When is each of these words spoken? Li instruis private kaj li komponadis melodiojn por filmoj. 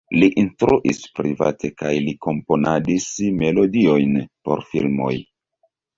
Li 0.21 0.27
instruis 0.43 1.01
private 1.19 1.71
kaj 1.81 1.91
li 2.05 2.15
komponadis 2.27 3.07
melodiojn 3.43 4.19
por 4.49 4.65
filmoj. 4.73 5.15